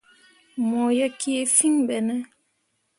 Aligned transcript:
Mo 0.67 0.83
ye 0.97 1.07
kii 1.19 1.43
fìi 1.55 1.77
ɓe 1.87 1.97
ne? 2.07 2.15